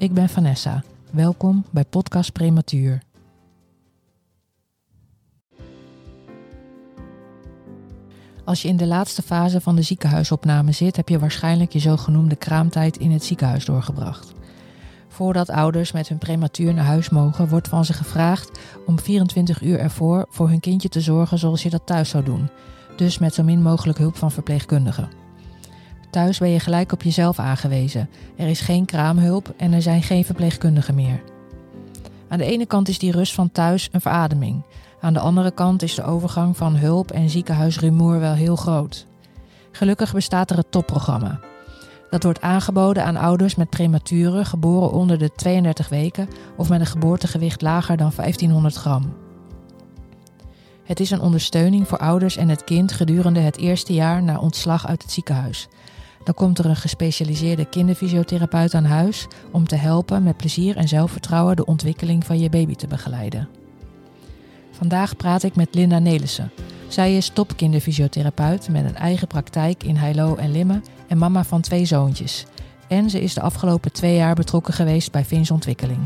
[0.00, 0.82] Ik ben Vanessa.
[1.10, 3.02] Welkom bij Podcast Prematuur.
[8.44, 12.36] Als je in de laatste fase van de ziekenhuisopname zit, heb je waarschijnlijk je zogenoemde
[12.36, 14.32] kraamtijd in het ziekenhuis doorgebracht.
[15.08, 19.78] Voordat ouders met hun prematuur naar huis mogen, wordt van ze gevraagd om 24 uur
[19.78, 22.48] ervoor voor hun kindje te zorgen zoals je dat thuis zou doen.
[22.96, 25.19] Dus met zo min mogelijk hulp van verpleegkundigen.
[26.10, 28.08] Thuis ben je gelijk op jezelf aangewezen.
[28.36, 31.22] Er is geen kraamhulp en er zijn geen verpleegkundigen meer.
[32.28, 34.64] Aan de ene kant is die rust van thuis een verademing.
[35.00, 39.06] Aan de andere kant is de overgang van hulp en ziekenhuisrumoer wel heel groot.
[39.72, 41.40] Gelukkig bestaat er het topprogramma.
[42.10, 46.86] Dat wordt aangeboden aan ouders met prematuren geboren onder de 32 weken of met een
[46.86, 49.12] geboortegewicht lager dan 1500 gram.
[50.84, 54.86] Het is een ondersteuning voor ouders en het kind gedurende het eerste jaar na ontslag
[54.86, 55.68] uit het ziekenhuis.
[56.24, 61.56] Dan komt er een gespecialiseerde kinderfysiotherapeut aan huis om te helpen met plezier en zelfvertrouwen
[61.56, 63.48] de ontwikkeling van je baby te begeleiden.
[64.70, 66.50] Vandaag praat ik met Linda Nelissen.
[66.88, 71.84] Zij is topkinderfysiotherapeut met een eigen praktijk in Heilo en Limmen en mama van twee
[71.84, 72.46] zoontjes.
[72.88, 76.00] En ze is de afgelopen twee jaar betrokken geweest bij Vins Ontwikkeling.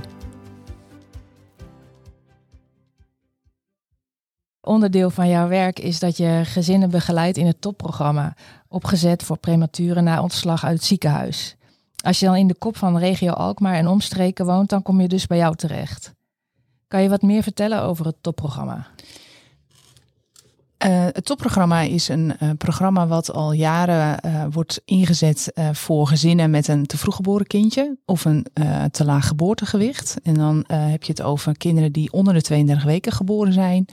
[4.60, 8.36] Onderdeel van jouw werk is dat je gezinnen begeleidt in het topprogramma,
[8.74, 11.56] opgezet voor prematuren na ontslag uit het ziekenhuis.
[12.04, 15.08] Als je dan in de kop van regio Alkmaar en omstreken woont, dan kom je
[15.08, 16.12] dus bij jou terecht.
[16.88, 18.86] Kan je wat meer vertellen over het topprogramma?
[20.86, 26.50] Uh, het topprogramma is een uh, programma wat al jaren uh, wordt ingezet voor gezinnen
[26.50, 28.46] met een te vroeg geboren kindje of een
[28.90, 30.16] te laag geboortegewicht.
[30.22, 33.86] En dan heb je het over kinderen die onder de 32 weken geboren zijn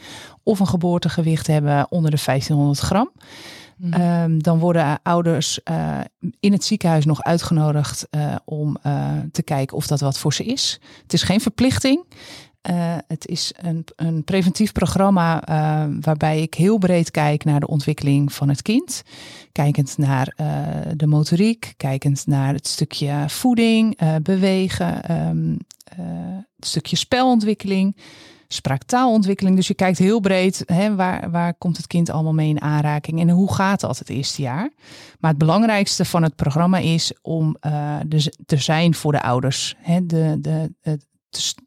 [0.44, 3.12] of een geboortegewicht hebben onder de 1500 gram.
[3.82, 4.44] Mm -hmm.
[4.44, 5.60] dan worden ouders
[6.40, 8.08] in het ziekenhuis nog uitgenodigd
[8.46, 8.78] om
[9.32, 10.80] te kijken of dat wat voor ze is.
[11.02, 12.06] Het is geen verplichting.
[13.08, 18.34] Het is een, een preventief programma uh, waarbij ik heel breed kijk naar de ontwikkeling
[18.34, 19.04] van het kind.
[19.52, 20.34] Kijkend naar
[20.96, 25.58] de motoriek, kijkend naar het stukje voeding, bewegen, um,
[26.56, 27.96] het stukje spelontwikkeling,
[28.54, 29.56] spraaktaalontwikkeling.
[29.56, 33.20] Dus je kijkt heel breed, hè, waar, waar komt het kind allemaal mee in aanraking
[33.20, 34.70] en hoe gaat dat het eerste jaar.
[35.20, 37.58] Maar het belangrijkste van het programma is om
[38.08, 39.76] de, te zijn voor de ouders.
[39.78, 41.06] Hè, de, de, het,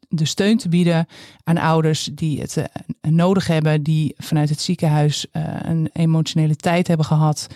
[0.09, 1.07] de steun te bieden
[1.43, 2.63] aan ouders die het uh,
[3.11, 7.47] nodig hebben, die vanuit het ziekenhuis uh, een emotionele tijd hebben gehad.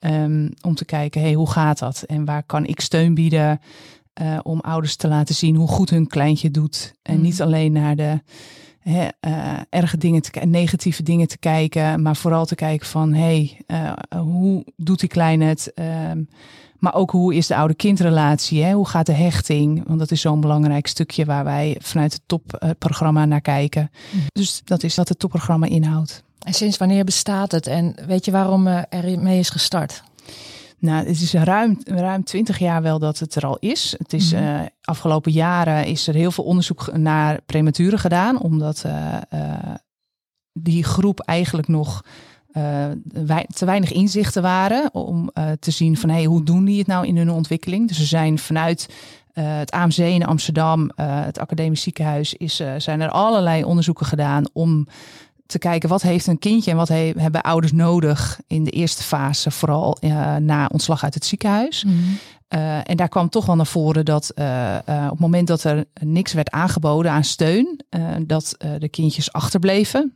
[0.00, 2.02] Um, om te kijken, hey, hoe gaat dat?
[2.06, 3.60] En waar kan ik steun bieden
[4.22, 6.94] uh, om ouders te laten zien hoe goed hun kleintje doet.
[7.02, 7.22] En mm.
[7.22, 8.20] niet alleen naar de
[8.82, 9.08] hè,
[9.68, 13.60] erge dingen, te, negatieve dingen te kijken, maar vooral te kijken van, hey,
[14.16, 15.72] hoe doet die klein het?
[16.10, 16.28] Um,
[16.82, 18.72] maar ook hoe is de oude-kindrelatie?
[18.72, 19.82] Hoe gaat de hechting?
[19.86, 23.90] Want dat is zo'n belangrijk stukje waar wij vanuit het topprogramma naar kijken.
[24.10, 24.20] Mm.
[24.32, 26.22] Dus dat is wat het topprogramma inhoudt.
[26.38, 27.66] En sinds wanneer bestaat het?
[27.66, 30.02] En weet je waarom er mee is gestart?
[30.82, 33.94] Nou, het is ruim, ruim 20 jaar wel dat het er al is.
[33.98, 34.38] Het is mm.
[34.38, 39.54] uh, afgelopen jaren is er heel veel onderzoek naar prematuren gedaan, omdat uh, uh,
[40.52, 42.04] die groep eigenlijk nog
[43.54, 47.16] te weinig inzichten waren om te zien van hey, hoe doen die het nou in
[47.16, 47.88] hun ontwikkeling.
[47.88, 48.88] Dus er zijn vanuit
[49.32, 54.86] het AMC in Amsterdam, het academisch ziekenhuis, is, zijn er allerlei onderzoeken gedaan om
[55.52, 59.02] te kijken wat heeft een kindje en wat he hebben ouders nodig in de eerste
[59.02, 59.96] fase, vooral
[60.38, 61.84] na ontslag uit het ziekenhuis.
[61.84, 62.18] Mm -hmm.
[62.54, 64.46] Uh, en daar kwam toch wel naar voren dat uh,
[64.88, 67.80] uh, op het moment dat er niks werd aangeboden aan steun,
[68.26, 70.14] dat de kindjes achterbleven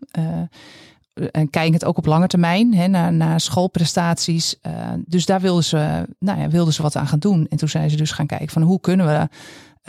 [1.31, 4.57] en kijkend ook op lange termijn hè, naar, naar schoolprestaties.
[5.05, 7.47] Dus daar wilden ze, nou ja, wilden ze wat aan gaan doen.
[7.49, 9.29] En toen zijn ze dus gaan kijken van hoe kunnen we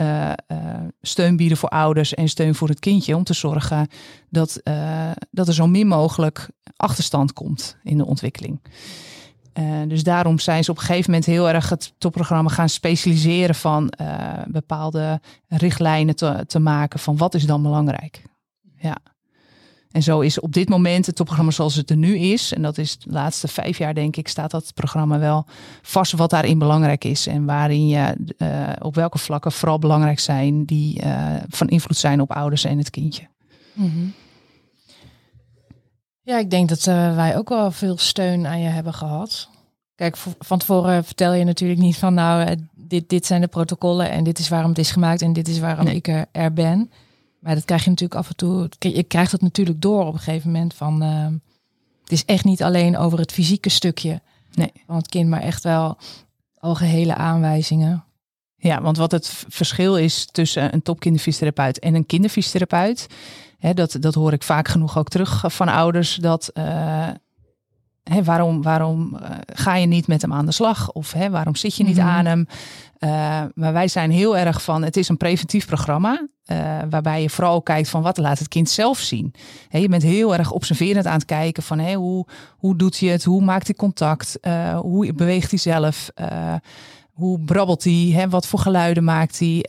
[0.00, 0.58] uh, uh,
[1.00, 3.16] steun bieden voor ouders en steun voor het kindje.
[3.16, 3.88] Om te zorgen
[4.30, 4.60] dat,
[5.30, 8.60] dat er zo min mogelijk achterstand komt in de ontwikkeling.
[9.86, 13.92] dus daarom zijn ze op een gegeven moment heel erg het topprogramma gaan specialiseren van
[14.46, 18.22] bepaalde richtlijnen te, te maken van wat is dan belangrijk.
[18.76, 18.96] Ja.
[19.90, 22.52] En zo is op dit moment het topprogramma zoals het er nu is.
[22.52, 25.46] En dat is de laatste vijf jaar, denk ik, staat dat programma wel
[25.82, 27.26] vast wat daarin belangrijk is.
[27.26, 32.20] En waarin je uh, op welke vlakken vooral belangrijk zijn die uh, van invloed zijn
[32.20, 33.26] op ouders en het kindje.
[33.72, 34.14] Mm -hmm.
[36.22, 39.48] Ja, ik denk dat uh, wij ook wel veel steun aan je hebben gehad.
[39.94, 44.24] Kijk, van tevoren vertel je natuurlijk niet van nou, dit, dit zijn de protocollen en
[44.24, 45.94] dit is waarom het is gemaakt en dit is waarom nee.
[45.94, 46.90] ik er, er ben.
[47.38, 48.68] Maar dat krijg je natuurlijk af en toe.
[48.78, 51.02] Je krijgt het natuurlijk door op een gegeven moment van.
[51.02, 51.26] Uh,
[52.02, 54.20] het is echt niet alleen over het fysieke stukje
[54.54, 54.72] nee.
[54.86, 55.98] van het kind, maar echt wel
[56.58, 58.04] algehele aanwijzingen.
[58.56, 63.06] Ja, want wat het verschil is tussen een topkinderfysiotherapeut en een kinderfysiotherapeut,
[63.58, 67.08] hè, dat, dat hoor ik vaak genoeg ook terug van ouders, dat uh,
[68.02, 70.92] hè, waarom, waarom uh, ga je niet met hem aan de slag?
[70.92, 72.10] Of hè, waarom zit je niet mm -hmm.
[72.10, 72.46] aan hem?
[73.00, 76.26] Uh, maar wij zijn heel erg van, het is een preventief programma.
[76.52, 79.34] Uh, waarbij je vooral kijkt van wat laat het kind zelf zien.
[79.70, 83.24] Je bent heel erg observerend aan het kijken van hey, hoe, hoe doet hij het?
[83.24, 84.38] Hoe maakt hij contact?
[84.42, 86.10] Uh, hoe beweegt hij zelf?
[87.12, 88.10] hoe brabbelt hij?
[88.14, 88.28] Hè?
[88.28, 89.62] Wat voor geluiden maakt hij?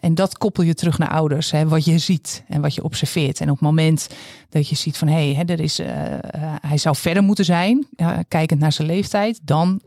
[0.00, 1.50] en dat koppel je terug naar ouders.
[1.50, 1.68] Hè?
[1.68, 3.40] Wat je ziet en wat je observeert.
[3.40, 4.08] En op het moment
[4.48, 5.80] dat je ziet van hé, hey, er is,
[6.66, 7.86] hij zou verder moeten zijn,
[8.28, 9.80] kijkend naar zijn leeftijd, dan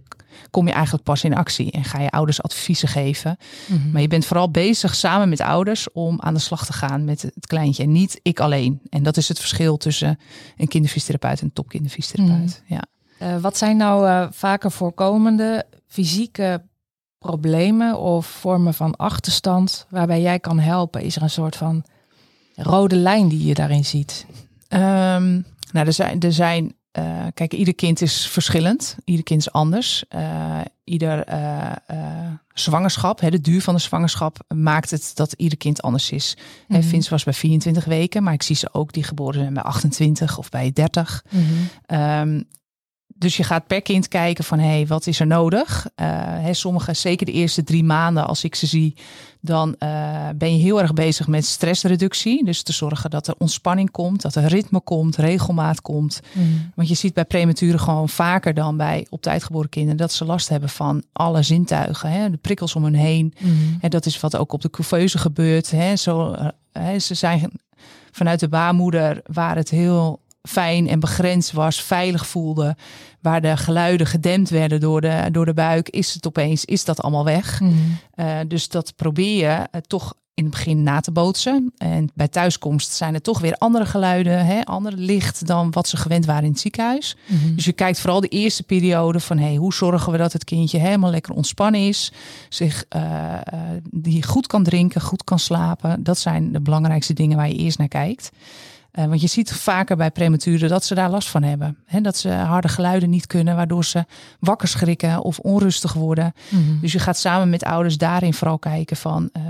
[0.50, 3.38] kom je eigenlijk pas in actie en ga je ouders adviezen geven.
[3.68, 3.92] Mm -hmm.
[3.92, 7.22] Maar je bent vooral bezig samen met ouders om aan de slag te gaan met
[7.22, 8.82] het kleintje en niet ik alleen.
[8.90, 10.20] En dat is het verschil tussen
[10.58, 12.64] een kinderfysiotherapeut en een topkinderfysiotherapeut.
[12.68, 12.76] Mm.
[12.76, 12.84] Ja.
[13.22, 16.64] Uh, wat zijn nou uh, vaker voorkomende fysieke
[17.20, 21.02] problemen of vormen van achterstand waarbij jij kan helpen?
[21.02, 21.84] Is er een soort van
[22.56, 24.26] rode lijn die je daarin ziet?
[24.70, 28.98] Um, nou, er zijn, er zijn uh, kijk, ieder kind is verschillend.
[29.04, 30.04] Ieder kind is anders.
[30.16, 31.72] Uh, ieder uh,
[32.54, 36.38] zwangerschap, hè, de duur van de zwangerschap, maakt het dat ieder kind anders is.
[36.68, 36.84] Mm -hmm.
[36.84, 40.38] Vince was bij 24 weken, maar ik zie ze ook die geboren zijn bij 28
[40.38, 41.24] of bij 30.
[41.30, 41.44] Mm
[41.88, 42.00] -hmm.
[42.00, 42.48] um,
[43.16, 45.86] dus je gaat per kind kijken van hé, hey, wat is er nodig?
[45.96, 48.96] Uh, hè, sommige, zeker de eerste drie maanden, als ik ze zie,
[49.40, 52.46] dan uh, ben je heel erg bezig met stressreductie.
[52.46, 56.22] Dus te zorgen dat er ontspanning komt, dat er ritme komt, regelmaat komt.
[56.32, 56.72] Mm.
[56.76, 60.26] Want je ziet bij prematuren gewoon vaker dan bij op tijd geboren kinderen dat ze
[60.26, 63.34] last hebben van alle zintuigen, hè, de prikkels om hun heen.
[63.40, 63.78] Mm.
[63.82, 65.72] En dat is wat ook op de couveuse gebeurt.
[65.72, 65.96] Hè.
[65.96, 67.52] Zo, uh, hè, ze zijn
[68.12, 70.20] vanuit de baarmoeder waar het heel
[70.50, 72.76] fijn en begrensd was, veilig voelde,
[73.22, 77.02] waar de geluiden gedempt werden door de, door de buik, is het opeens, is dat
[77.02, 77.60] allemaal weg.
[77.60, 77.98] Mm.
[78.16, 81.74] Uh, dus dat probeer je uh, toch in het begin na te bootsen.
[81.78, 85.98] En bij thuiskomst zijn er toch weer andere geluiden, hè, ander licht dan wat ze
[85.98, 87.16] gewend waren in het ziekenhuis.
[87.28, 87.56] Mm -hmm.
[87.56, 90.78] Dus je kijkt vooral de eerste periode van hey, hoe zorgen we dat het kindje
[90.78, 92.12] helemaal lekker ontspannen is,
[92.50, 93.34] zich uh,
[93.90, 96.04] die goed kan drinken, goed kan slapen.
[96.04, 98.32] Dat zijn de belangrijkste dingen waar je eerst naar kijkt.
[99.00, 101.78] Uh, want je ziet vaker bij prematuren dat ze daar last van hebben.
[101.86, 104.06] He, dat ze harde geluiden niet kunnen, waardoor ze
[104.40, 106.34] wakker schrikken of onrustig worden.
[106.50, 106.80] Mm -hmm.
[106.82, 109.44] Dus je gaat samen met ouders daarin vooral kijken van uh,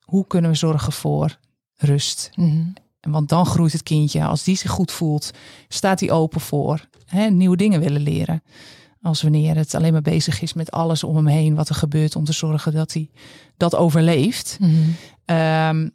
[0.00, 1.38] hoe kunnen we zorgen voor
[1.76, 2.30] rust.
[2.34, 2.72] Mm -hmm.
[3.12, 4.24] Want dan groeit het kindje.
[4.24, 5.30] Als die zich goed voelt,
[5.68, 8.42] staat hij open voor he, nieuwe dingen willen leren.
[9.02, 12.16] Als wanneer het alleen maar bezig is met alles om hem heen wat er gebeurt
[12.16, 13.10] om te zorgen dat hij
[13.56, 14.56] dat overleeft.
[14.60, 15.36] Mm -hmm.
[15.36, 15.90] um,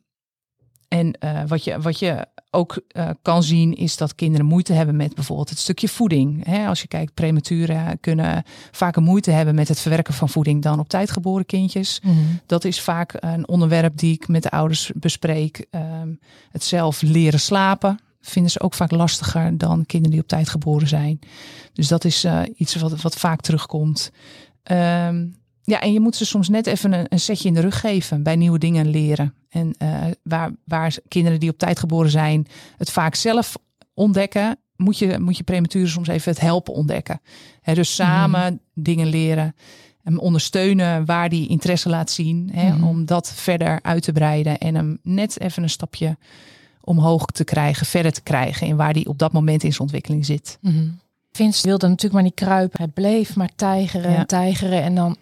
[0.88, 2.26] en uh, wat, je, wat je
[2.58, 6.46] ook uh, kan zien is dat kinderen moeite hebben met bijvoorbeeld het stukje voeding.
[6.46, 10.80] He, als je kijkt, prematuren kunnen vaker moeite hebben met het verwerken van voeding dan
[10.80, 12.02] op tijd geboren kindjes.
[12.04, 12.40] Mm -hmm.
[12.46, 15.66] Dat is vaak een onderwerp die ik met de ouders bespreek.
[15.72, 16.20] Um,
[16.52, 20.88] het zelf leren slapen vinden ze ook vaak lastiger dan kinderen die op tijd geboren
[20.88, 21.20] zijn.
[21.74, 24.12] Dus dat is uh, iets wat, wat vaak terugkomt.
[24.72, 25.36] Um,
[25.70, 28.24] ja, en je moet ze soms net even een, een, setje in de rug geven
[28.24, 29.34] bij nieuwe dingen leren.
[29.50, 32.48] En uh, waar, waar kinderen die op tijd geboren zijn
[32.78, 33.58] het vaak zelf
[33.94, 37.22] ontdekken, moet je, moet je prematuren soms even het helpen ontdekken.
[37.62, 38.84] He, dus samen mm.
[38.84, 39.56] dingen leren.
[40.04, 42.50] Hem ondersteunen waar die interesse laat zien.
[42.54, 42.84] He, mm.
[42.84, 44.58] Om dat verder uit te breiden.
[44.58, 46.18] En hem net even een stapje
[46.82, 48.68] omhoog te krijgen, verder te krijgen.
[48.68, 50.58] In waar die op dat moment in zijn ontwikkeling zit.
[50.62, 51.00] Mm.
[51.32, 52.80] Vince wilde natuurlijk maar niet kruipen.
[52.80, 54.26] Hij bleef maar tijgeren en ja.
[54.26, 54.84] tijgeren.
[54.84, 55.18] En dan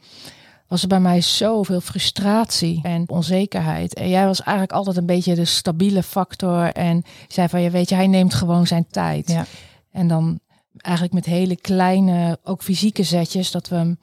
[0.67, 3.93] was er bij mij zoveel frustratie en onzekerheid.
[3.93, 6.71] En jij was eigenlijk altijd een beetje de stabiele factor.
[6.71, 9.31] En zei van, je weet je, hij neemt gewoon zijn tijd.
[9.31, 9.45] Ja.
[9.91, 10.39] En dan
[10.77, 13.97] eigenlijk met hele kleine, ook fysieke zetjes, dat we hem,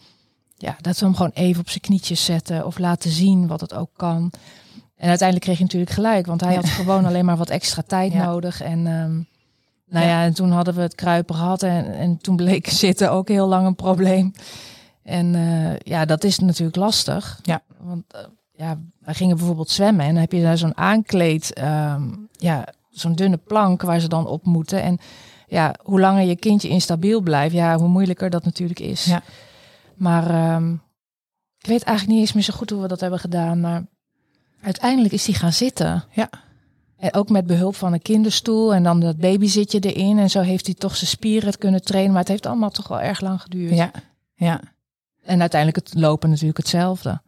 [0.56, 3.74] ja, dat we hem gewoon even op zijn knietjes zetten of laten zien wat het
[3.74, 4.32] ook kan.
[4.96, 8.12] En uiteindelijk kreeg je natuurlijk gelijk, want hij had gewoon alleen maar wat extra tijd
[8.12, 8.24] ja.
[8.24, 8.60] nodig.
[8.60, 9.26] En um,
[9.88, 10.10] nou ja.
[10.10, 13.46] ja, en toen hadden we het kruipen gehad en, en toen bleek zitten ook heel
[13.46, 14.32] lang een probleem.
[15.02, 17.40] En uh, ja, dat is natuurlijk lastig.
[17.42, 17.62] Ja.
[17.78, 18.20] Want uh,
[18.52, 23.14] ja, wij gingen bijvoorbeeld zwemmen en dan heb je daar zo'n aankleed, um, ja, zo'n
[23.14, 24.82] dunne plank waar ze dan op moeten.
[24.82, 24.98] En
[25.46, 29.04] ja, hoe langer je kindje instabiel blijft, ja, hoe moeilijker dat natuurlijk is.
[29.04, 29.22] Ja.
[29.94, 30.72] Maar ehm,
[31.58, 33.60] ik weet eigenlijk niet eens meer zo goed hoe we dat hebben gedaan.
[33.60, 33.84] Maar
[34.60, 36.04] uiteindelijk is hij gaan zitten.
[36.10, 36.30] Ja.
[36.96, 40.18] En ook met behulp van een kinderstoel en dan dat babyzitje erin.
[40.18, 42.12] En zo heeft hij toch zijn spieren kunnen trainen.
[42.12, 43.74] Maar het heeft allemaal toch wel erg lang geduurd.
[43.74, 43.90] Ja,
[44.34, 44.60] ja.
[45.22, 47.20] En uiteindelijk het lopen natuurlijk hetzelfde.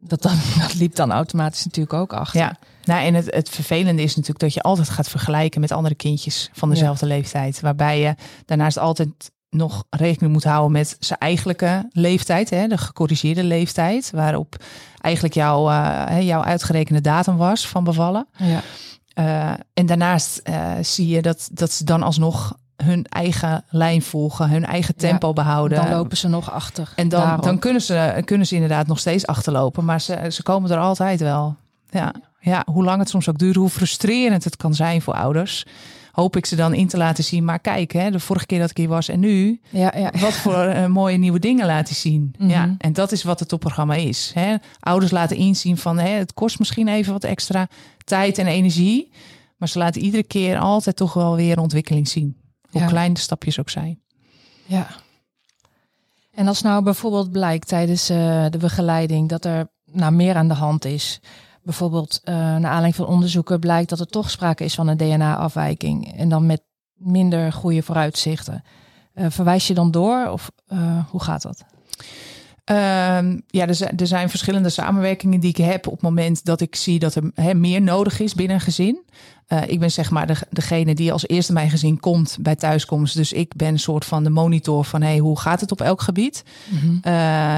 [0.00, 2.40] Dat, dan, dat liep dan automatisch natuurlijk ook achter.
[2.40, 5.94] Ja, nou, en het, het vervelende is natuurlijk dat je altijd gaat vergelijken met andere
[5.94, 7.60] kindjes van dezelfde leeftijd.
[7.60, 8.14] Waarbij je
[8.44, 14.56] daarnaast altijd nog rekening moet houden met zijn eigenlijke leeftijd, hè, de gecorrigeerde leeftijd, waarop
[15.00, 18.26] eigenlijk jouw, uh, jouw uitgerekende datum was van bevallen.
[18.36, 18.62] Ja.
[19.18, 24.50] Uh, en daarnaast uh, zie je dat, dat ze dan alsnog hun eigen lijn volgen,
[24.50, 25.78] hun eigen tempo Ja, behouden.
[25.78, 26.92] Dan lopen ze nog achter.
[26.96, 27.44] En dan, daarop.
[27.44, 31.20] dan kunnen, ze, kunnen ze inderdaad nog steeds achterlopen, maar ze, ze komen er altijd
[31.20, 31.56] wel.
[31.90, 35.64] Ja, ja, hoe lang het soms ook duurt, hoe frustrerend het kan zijn voor ouders,
[36.12, 37.44] hoop ik ze dan in te laten zien.
[37.44, 40.10] Maar kijk, hè, de vorige keer dat ik hier was en nu, Ja, ja.
[40.20, 42.34] wat voor eh, mooie nieuwe dingen laten zien.
[42.38, 42.50] Mhm.
[42.50, 44.30] Ja, en dat is wat het topprogramma is.
[44.34, 44.54] Hè.
[44.80, 47.68] Ouders laten inzien van hè, het kost misschien even wat extra
[48.04, 49.10] tijd en energie,
[49.56, 52.36] maar ze laten iedere keer altijd toch wel weer ontwikkeling zien.
[52.70, 52.86] Hoe Ja.
[52.86, 54.00] klein de stapjes ook zijn.
[54.64, 54.86] Ja.
[56.34, 60.54] En als nou bijvoorbeeld blijkt tijdens eh, de begeleiding dat er nou meer aan de
[60.54, 61.20] hand is.
[61.62, 66.16] Bijvoorbeeld eh naar aanleiding van onderzoeken blijkt dat er toch sprake is van een DNA-afwijking.
[66.16, 66.62] En dan met
[66.94, 68.62] minder goede vooruitzichten.
[69.14, 70.50] Eh, verwijs je dan door of
[71.10, 71.64] hoe gaat dat?
[72.64, 76.60] Ehm, ja, er zijn, er zijn verschillende samenwerkingen die ik heb op het moment dat
[76.60, 79.04] ik zie dat er meer nodig is binnen een gezin.
[79.46, 83.16] Eh, ik ben zeg maar de, degene die als eerste mijn gezin komt bij thuiskomst.
[83.16, 86.00] Dus ik ben een soort van de monitor van hey, hoe gaat het op elk
[86.00, 86.42] gebied.
[87.02, 87.12] Eh,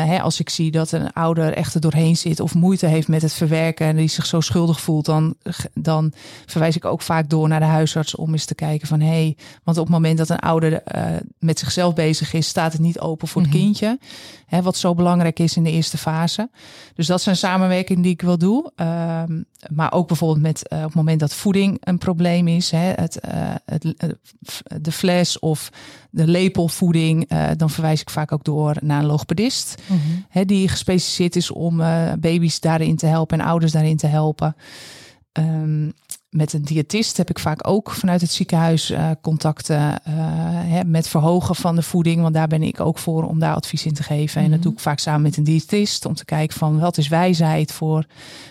[0.04, 3.23] hè, als ik zie dat een ouder echt er doorheen zit of moeite heeft met
[3.23, 5.35] het verwerken en die zich zo schuldig voelt, dan,
[5.75, 6.12] dan
[6.47, 9.37] verwijs ik ook vaak door naar de huisarts om eens te kijken van hé, hey,
[9.64, 11.04] want op het moment dat een ouder eh,
[11.38, 13.59] met zichzelf bezig is, staat het niet open voor het Mhm.
[13.61, 13.99] kindje.
[14.47, 16.50] Hè, wat zo belangrijk is in de eerste fase.
[16.95, 18.71] Dus dat is een samenwerking die ik wil doen.
[19.67, 23.21] Maar ook bijvoorbeeld met eh, op het moment dat voeding een probleem is, hè, het,
[23.21, 24.09] eh, het, eh,
[24.81, 25.71] de fles of
[26.11, 29.83] de lepelvoeding, dan verwijs ik vaak ook door naar een logopedist.
[30.29, 31.77] Hè, die gespecialiseerd is om
[32.21, 34.57] baby's daarin te helpen en ouders daarin te helpen.
[35.33, 35.91] Ehm,
[36.38, 40.12] met een diëtist heb ik vaak ook vanuit het ziekenhuis eh, contacten eh,
[40.73, 42.21] hè, met verhogen van de voeding.
[42.23, 44.40] Want daar ben ik ook voor om daar advies in te geven.
[44.42, 44.62] En dat Mhm.
[44.62, 48.04] doe ik vaak samen met een diëtist om te kijken van wat is wijsheid voor,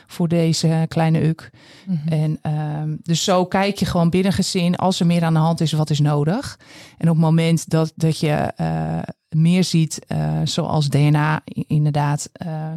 [0.07, 1.49] voor deze kleine uk.
[1.85, 2.07] Mhm.
[2.07, 5.61] En ehm, dus zo kijk je gewoon binnen gezin, als er meer aan de hand
[5.61, 6.59] is, wat is nodig.
[6.97, 8.99] En op het moment dat, dat je eh,
[9.37, 12.71] meer ziet, eh, zoals DNA inderdaad, eh,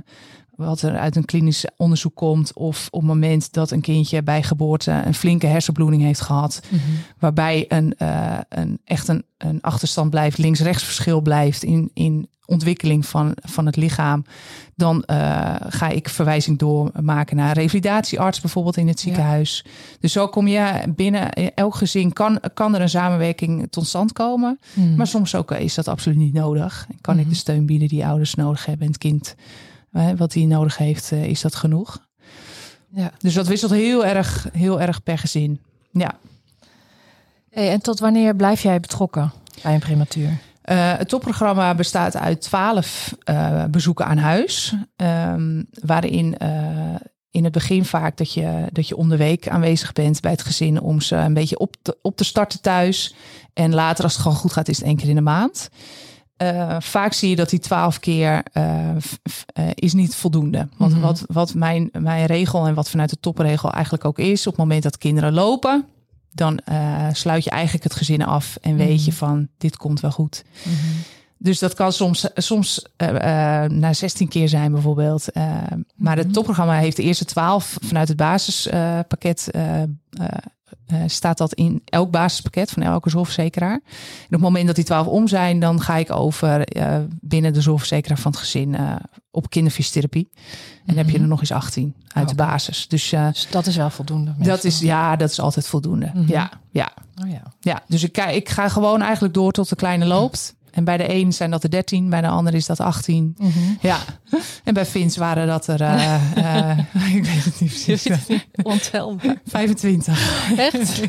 [0.57, 4.43] wat er uit een klinisch onderzoek komt, of op het moment dat een kindje bij
[4.43, 6.81] geboorte een flinke hersenbloeding heeft gehad, Mhm.
[7.19, 13.07] waarbij een, eh, een echt een, een achterstand blijft, links-rechts verschil blijft in, in ontwikkeling
[13.07, 14.25] van, van het lichaam,
[14.75, 19.05] dan eh, ga ik verwijzing doormaken naar een revalidatiearts bijvoorbeeld in het Ja.
[19.07, 19.65] ziekenhuis.
[20.01, 24.59] Dus zo kom je binnen elk gezin kan, kan er een samenwerking tot stand komen,
[24.75, 24.95] Mhm.
[24.95, 26.87] maar soms ook is dat absoluut niet nodig.
[27.01, 27.31] Kan ik Mhm.
[27.31, 29.35] de steun bieden die ouders nodig hebben en het kind
[29.93, 32.09] eh, wat hij nodig heeft, eh, is dat genoeg.
[32.95, 33.11] ja.
[33.19, 35.61] Dus dat wisselt heel erg, heel erg per gezin.
[35.93, 36.13] Ja.
[37.51, 40.39] Hey, en tot wanneer blijf jij betrokken bij een prematuur?
[40.71, 44.75] Eh, het topprogramma bestaat uit twaalf eh, bezoeken aan huis.
[44.97, 46.95] ehm, waarin eh,
[47.31, 50.43] in het begin vaak dat je, dat je om de week aanwezig bent bij het
[50.43, 53.15] gezin om ze een beetje op te, op te starten thuis.
[53.55, 55.69] En later, als het gewoon goed gaat, is het één keer in de maand.
[56.79, 58.43] Vaak zie je dat die twaalf keer
[59.01, 60.69] f- eh, is niet voldoende.
[60.77, 61.01] Want Mhm.
[61.01, 64.63] wat, wat mijn, mijn regel en wat vanuit de topregel eigenlijk ook is, op het
[64.63, 65.85] moment dat kinderen lopen,
[66.33, 69.05] dan eh, sluit je eigenlijk het gezin af en weet Mhm.
[69.05, 70.45] je van dit komt wel goed.
[71.43, 73.09] Dus dat kan soms, soms eh,
[73.65, 75.31] na 16 keer zijn bijvoorbeeld.
[75.33, 75.57] Eh,
[75.97, 76.35] maar het Mhm.
[76.35, 79.49] topprogramma heeft de eerste 12 vanuit het basispakket.
[79.51, 83.73] eh, eh, staat dat in elk basispakket van elke zorgverzekeraar.
[83.73, 83.81] En
[84.27, 86.67] op het moment dat die 12 om zijn, dan ga ik over
[87.21, 88.77] binnen de zorgverzekeraar van het gezin
[89.31, 90.29] op kinderfysiotherapie.
[90.33, 91.23] En dan heb je Mhm.
[91.23, 92.45] er nog eens 18 uit de Oké.
[92.45, 92.89] basis.
[92.89, 94.35] Dus Dus dat is wel voldoende.
[94.39, 96.11] dat is, ja, dat is altijd voldoende.
[96.15, 96.29] Mhm.
[96.33, 96.93] Ja, ja.
[97.25, 97.43] Oh ja.
[97.61, 100.55] Ja, dus ik, ik ga gewoon eigenlijk door tot de kleine loopt.
[100.73, 103.35] En bij de een zijn dat er 13, bij de ander is dat 18.
[103.39, 103.59] Mhm.
[103.81, 103.99] Ja,
[104.65, 106.15] en bij Vins waren dat er, eh,
[106.71, 106.79] eh,
[107.17, 108.07] ik weet het niet precies,
[108.63, 109.41] Ontelbaar.
[109.47, 110.53] 25.
[110.59, 111.01] Echt?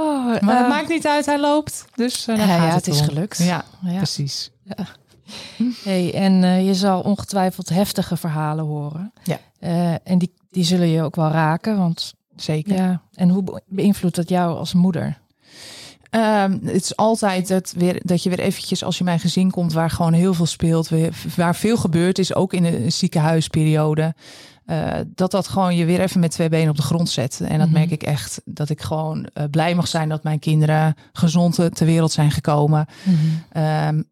[0.00, 1.84] Oh, Maar het eh, maakt niet uit, hij loopt.
[1.94, 3.06] Dus eh, Ja, gaat ja, het, het is om.
[3.06, 3.38] gelukt.
[3.38, 3.96] Ja, ja.
[3.96, 4.50] precies.
[5.84, 9.12] Hey, en je zal ongetwijfeld heftige verhalen horen.
[9.22, 9.38] Ja.
[10.04, 12.74] En die, die zullen je ook wel raken, want zeker.
[12.74, 15.18] Ja, en hoe be- beïnvloedt dat jou als moeder?
[16.10, 19.72] Ehm, het is altijd dat, weer, dat je weer eventjes, als je mijn gezin komt,
[19.72, 24.14] waar gewoon heel veel speelt, weer, waar veel gebeurd is, ook in de ziekenhuisperiode,
[24.64, 27.40] eh, dat dat gewoon je weer even met twee benen op de grond zet.
[27.40, 27.76] En dat Mhm.
[27.78, 31.86] merk ik echt, dat ik gewoon eh, blij mag zijn dat mijn kinderen gezond ter
[31.86, 32.86] wereld zijn gekomen.
[33.52, 34.02] Ehm,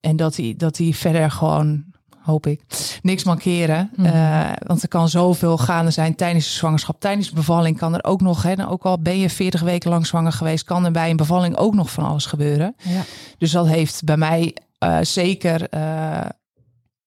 [0.00, 1.84] en dat die, dat die verder gewoon,
[2.26, 2.60] hoop ik,
[3.02, 3.90] niks mankeren.
[3.96, 4.06] Mhm.
[4.06, 7.00] Eh, want er kan zoveel gaande zijn tijdens de zwangerschap.
[7.00, 9.90] Tijdens de bevalling kan er ook nog, hè, nou, ook al ben je 40 weken
[9.90, 12.76] lang zwanger geweest, kan er bij een bevalling ook nog van alles gebeuren.
[12.82, 13.02] Ja.
[13.38, 15.80] Dus dat heeft bij mij eh, zeker, eh,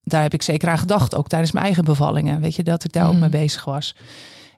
[0.02, 1.16] daar heb ik zeker aan gedacht.
[1.16, 2.42] Ook tijdens mijn eigen bevallingen.
[2.42, 3.14] Weet je, dat ik daar Mhm.
[3.14, 3.96] ook mee bezig was.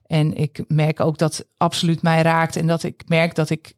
[0.08, 2.56] En ik merk ook dat absoluut mij raakt.
[2.56, 3.74] En dat ik merk dat ik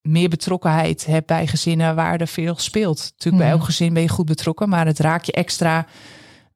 [0.00, 2.98] meer betrokkenheid heb bij gezinnen waar er veel speelt.
[2.98, 3.56] Natuurlijk bij Mhm.
[3.56, 4.68] elk gezin ben je goed betrokken.
[4.68, 5.86] Maar het raakt je extra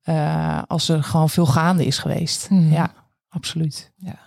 [0.08, 2.50] eh, als er gewoon veel gaande is geweest.
[2.50, 2.72] Mhm.
[2.72, 2.92] Ja,
[3.28, 3.92] absoluut.
[3.96, 4.18] Ja.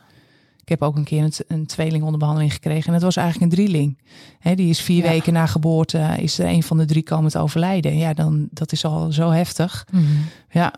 [0.62, 2.88] Ik heb ook een keer een, een tweeling onder behandeling gekregen.
[2.88, 4.00] En het was eigenlijk een drieling.
[4.40, 5.10] Hè, die is vier Ja.
[5.10, 7.98] weken na geboorte, is er een van de drie komen te overlijden.
[7.98, 9.88] Ja, dan, dat is al zo heftig.
[9.92, 10.04] Mhm.
[10.50, 10.74] Ja.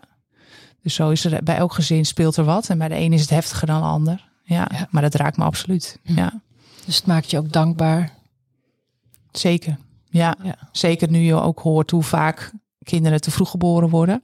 [0.82, 2.68] Dus zo is er bij elk gezin speelt er wat.
[2.68, 4.30] En bij de een is het heftiger dan de ander.
[4.42, 4.86] Ja, Ja.
[4.90, 5.98] maar dat raakt me absoluut.
[6.02, 6.40] Ja,
[6.84, 8.12] Dus het maakt je ook dankbaar.
[9.32, 9.76] zeker.
[10.10, 10.56] Ja, Ja.
[10.72, 14.22] zeker nu je ook hoort hoe vaak kinderen te vroeg geboren worden.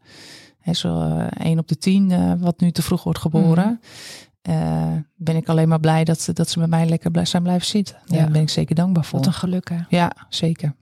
[0.61, 3.81] Hè, zo eh, één op de tien eh, wat nu te vroeg wordt geboren.
[4.43, 7.43] Eh, ben ik alleen maar blij dat, ze- dat ze bij mij lekker blij zijn
[7.43, 7.97] blijven zitten.
[8.07, 8.17] Ja.
[8.17, 9.19] Daar ben ik zeker dankbaar voor.
[9.19, 9.79] Wat een geluk hè.
[9.89, 10.75] Ja, zeker.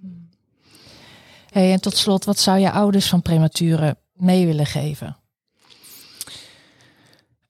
[1.50, 5.16] Hey, en tot slot, wat zou je ouders van prematuren mee willen geven?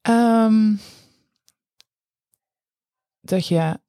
[0.01, 0.73] Ehm,
[3.21, 3.79] dat je,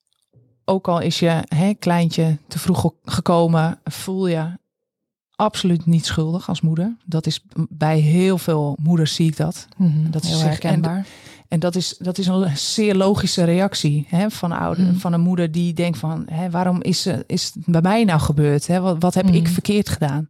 [0.65, 4.59] ook al is je hè, kleintje te vroeg ge- gekomen, voel je
[5.41, 6.97] absoluut niet schuldig als moeder.
[7.05, 9.67] Dat is bij heel veel moeders zie ik dat.
[9.77, 11.07] Dat Dat is heel herkenbaar.
[11.49, 14.95] En dat is, dat is een zeer logische reactie hè, van, ouder, Mhm.
[14.97, 16.27] van een moeder die denkt van...
[16.31, 18.67] Hè, waarom is, ze- is het bij mij nou gebeurd?
[18.67, 18.81] Hè?
[18.81, 19.53] Wat, wat heb ik Mhm.
[19.53, 20.29] verkeerd gedaan?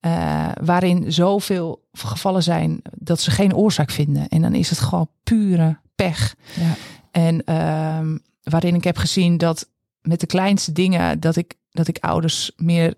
[0.00, 4.28] Eh, waarin zoveel gevallen zijn dat ze geen oorzaak vinden.
[4.28, 6.34] En dan is het gewoon pure pech.
[6.60, 6.74] Ja.
[7.10, 9.68] En ehm, waarin ik heb gezien dat
[10.02, 11.20] met de kleinste dingen...
[11.20, 12.94] dat ik, dat ik ouders meer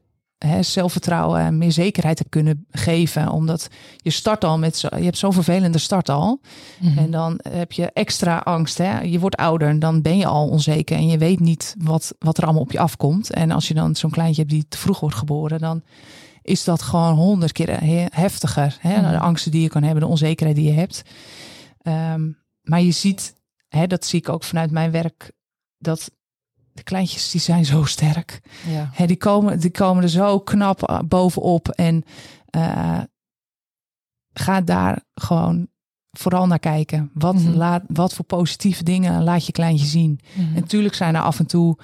[0.47, 3.29] hè, zelfvertrouwen en meer zekerheid heb kunnen geven.
[3.31, 4.77] Omdat je start al met...
[4.77, 6.41] zo- Je hebt zo'n vervelende start al.
[6.81, 6.99] Mhm.
[6.99, 8.79] En dan heb je extra angst.
[8.79, 9.01] Hè?
[9.01, 12.39] Je wordt ouder en dan ben je al onzeker en je weet niet wat, wat
[12.39, 13.31] er allemaal op je afkomt.
[13.33, 15.83] En als je dan zo'n kleintje hebt die te vroeg wordt geboren, dan
[16.43, 18.77] is dat gewoon honderd keer he- heftiger.
[18.81, 19.01] Hè?
[19.01, 19.11] Mhm.
[19.11, 21.03] De angsten die je kan hebben, de onzekerheid die je hebt.
[21.83, 22.31] Ehm,
[22.63, 23.35] maar je ziet,
[23.69, 25.33] hè, dat zie ik ook vanuit mijn werk,
[25.79, 26.11] dat
[26.73, 28.41] de kleintjes die zijn zo sterk.
[28.69, 28.91] ja.
[28.93, 31.69] Hè, die, komen, die komen er zo knap eh, bovenop.
[31.69, 32.05] En
[32.51, 33.01] eh,
[34.33, 35.67] ga daar gewoon
[36.11, 37.11] vooral naar kijken.
[37.15, 37.53] Wat, Mhm.
[37.57, 40.21] laat, wat voor positieve dingen laat je kleintje zien.
[40.35, 40.47] Mhm.
[40.47, 41.79] En natuurlijk zijn er af en toe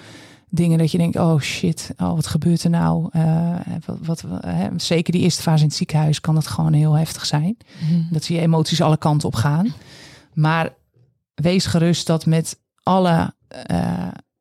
[0.50, 3.08] dingen dat je denkt: oh shit, oh, wat gebeurt er nou?
[3.12, 3.54] Eh,
[3.86, 7.26] wat, wat, hè, zeker die eerste fase in het ziekenhuis kan het gewoon heel heftig
[7.26, 7.56] zijn.
[7.80, 8.02] Mhm.
[8.12, 9.72] Dat je emoties alle kanten op gaan.
[10.34, 10.74] Maar
[11.34, 13.34] wees gerust dat met alle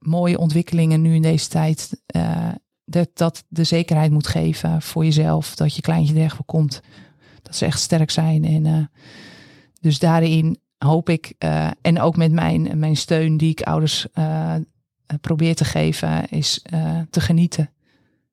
[0.08, 2.50] mooie ontwikkelingen nu in deze tijd, eh,
[2.86, 6.82] dat, dat de zekerheid moet geven voor jezelf, dat je kleintje er komt.
[7.42, 8.46] Dat ze echt sterk zijn.
[8.46, 9.02] En eh,
[9.82, 14.08] dus daarin hoop ik, eh, en ook met mijn, mijn steun die ik ouders
[15.22, 16.62] probeer te geven, is
[17.10, 17.70] te genieten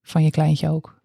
[0.03, 1.03] van je kleintje ook.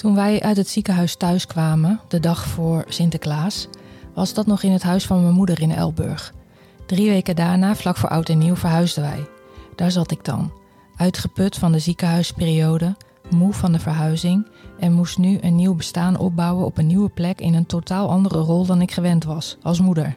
[0.00, 3.68] Toen wij uit het ziekenhuis thuis kwamen, de dag voor Sinterklaas,
[4.14, 6.32] was dat nog in het huis van mijn moeder in Elburg.
[6.86, 9.28] Drie weken daarna, vlak voor oud en nieuw, verhuisden wij.
[9.74, 10.52] Daar zat ik dan,
[10.96, 12.96] uitgeput van de ziekenhuisperiode,
[13.30, 14.46] moe van de verhuizing
[14.78, 18.38] en moest nu een nieuw bestaan opbouwen op een nieuwe plek in een totaal andere
[18.38, 20.16] rol dan ik gewend was, als moeder.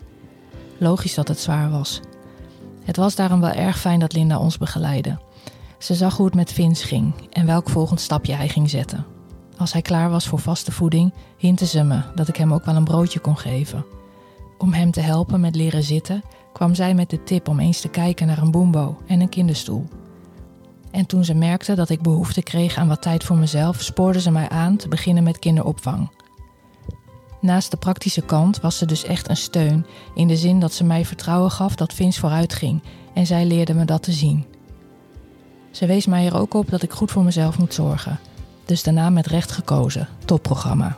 [0.77, 1.99] Logisch dat het zwaar was.
[2.83, 5.19] Het was daarom wel erg fijn dat Linda ons begeleidde.
[5.77, 9.12] Ze zag hoe het met Vince ging en welk volgend stapje hij ging zetten.
[9.57, 12.75] Als hij klaar was voor vaste voeding, hintte ze me dat ik hem ook wel
[12.75, 13.85] een broodje kon geven.
[14.57, 17.89] Om hem te helpen met leren zitten, kwam zij met de tip om eens te
[17.89, 19.87] kijken naar een boombo en een kinderstoel.
[20.91, 24.31] En toen ze merkte dat ik behoefte kreeg aan wat tijd voor mezelf, spoorde ze
[24.31, 26.11] mij aan te beginnen met kinderopvang.
[27.41, 29.85] Naast de praktische kant was ze dus echt een steun,
[30.15, 32.81] in de zin dat ze mij vertrouwen gaf dat Vince vooruit ging
[33.13, 34.45] en zij leerde me dat te zien.
[35.71, 38.19] Ze wees mij er ook op dat ik goed voor mezelf moet zorgen.
[38.65, 40.07] Dus daarna met recht gekozen.
[40.25, 40.97] Topprogramma.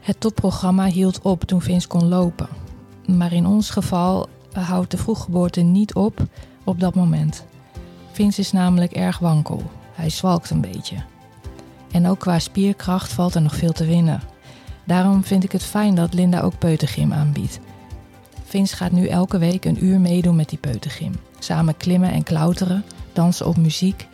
[0.00, 2.48] Het topprogramma hield op toen Vince kon lopen.
[3.06, 6.22] Maar in ons geval houdt de vroeggeboorte niet op
[6.64, 7.44] op dat moment.
[8.12, 9.62] Vince is namelijk erg wankel.
[9.92, 10.96] Hij zwalkt een beetje.
[11.90, 14.20] En ook qua spierkracht valt er nog veel te winnen.
[14.84, 17.60] Daarom vind ik het fijn dat Linda ook peutergym aanbiedt.
[18.44, 21.12] Vince gaat nu elke week een uur meedoen met die peutergym.
[21.38, 22.84] Samen klimmen en klauteren,
[23.16, 24.06] dansen op muziek,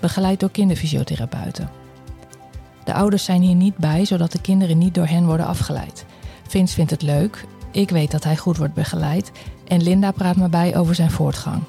[0.00, 1.70] begeleid door kinderfysiotherapeuten.
[2.84, 6.04] De ouders zijn hier niet bij, zodat de kinderen niet door hen worden afgeleid.
[6.48, 9.32] Vince vindt het leuk, ik weet dat hij goed wordt begeleid
[9.68, 11.62] en Linda praat me bij over zijn voortgang.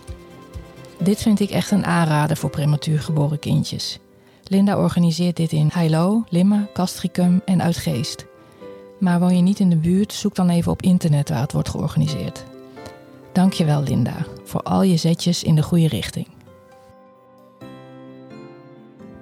[1.00, 4.00] Dit vind ik echt een aanrader voor prematuur geboren kindjes.
[4.44, 8.26] Linda organiseert dit in Heilo, Limmen, Castricum en Uitgeest.
[9.00, 11.70] Maar woon je niet in de buurt, zoek dan even op internet waar het wordt
[11.70, 12.44] georganiseerd.
[13.34, 16.37] Dankjewel Linda voor al je zetjes in de goede richting.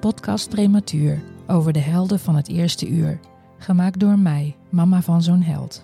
[0.05, 3.19] Podcast Prematuur over de helden van het eerste uur.
[3.57, 5.83] Gemaakt door mij, mama van zo'n held.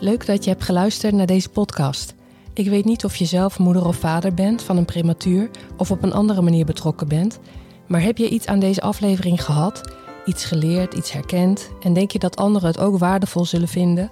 [0.00, 2.14] Leuk dat je hebt geluisterd naar deze podcast.
[2.52, 6.02] Ik weet niet of je zelf moeder of vader bent van een prematuur of op
[6.02, 7.38] een andere manier betrokken bent,
[7.86, 9.92] maar heb je iets aan deze aflevering gehad,
[10.24, 14.10] iets geleerd, iets herkend en denk je dat anderen het ook waardevol zullen vinden?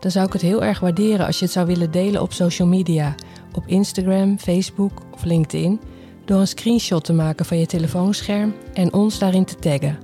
[0.00, 2.68] Dan zou ik het heel erg waarderen als je het zou willen delen op social
[2.68, 3.14] media,
[3.52, 5.80] op Instagram, Facebook of LinkedIn,
[6.24, 9.98] door een screenshot te maken van je telefoonscherm en ons daarin te taggen.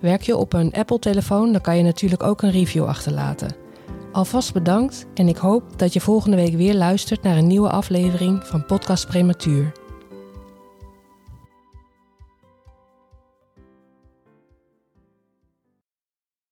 [0.00, 3.54] Werk je op een Apple-telefoon, dan kan je natuurlijk ook een review achterlaten.
[4.12, 8.46] Alvast bedankt en ik hoop dat je volgende week weer luistert naar een nieuwe aflevering
[8.46, 9.85] van Podcast Prematuur.